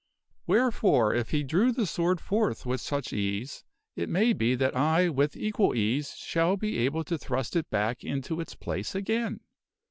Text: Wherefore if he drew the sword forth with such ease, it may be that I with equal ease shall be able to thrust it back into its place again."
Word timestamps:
Wherefore 0.47 1.13
if 1.13 1.29
he 1.29 1.43
drew 1.43 1.71
the 1.71 1.85
sword 1.85 2.19
forth 2.19 2.65
with 2.65 2.81
such 2.81 3.13
ease, 3.13 3.63
it 3.95 4.09
may 4.09 4.33
be 4.33 4.55
that 4.55 4.75
I 4.75 5.09
with 5.09 5.37
equal 5.37 5.75
ease 5.75 6.15
shall 6.17 6.57
be 6.57 6.79
able 6.79 7.03
to 7.03 7.19
thrust 7.19 7.55
it 7.55 7.69
back 7.69 8.03
into 8.03 8.41
its 8.41 8.55
place 8.55 8.95
again." 8.95 9.41